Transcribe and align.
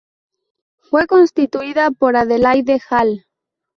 Fue 0.79 1.05
sustituida 1.07 1.91
por 1.91 2.15
Adelaide 2.15 2.81
Hall. 2.89 3.27